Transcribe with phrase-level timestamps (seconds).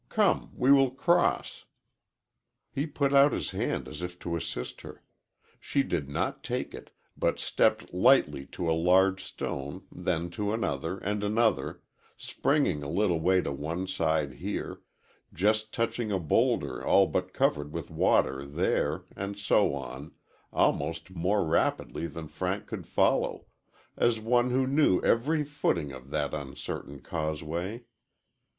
[0.09, 1.65] Come, we will cross."
[2.71, 5.03] He put out his hand as if to assist her.
[5.59, 10.97] She did not take it, but stepped lightly to a large stone, then to another
[10.97, 11.83] and another
[12.17, 14.81] springing a little to one side here,
[15.31, 20.13] just touching a bowlder all but covered with water there, and so on,
[20.51, 23.45] almost more rapidly than Frank could follow
[23.95, 27.83] as one who knew every footing of that uncertain causeway.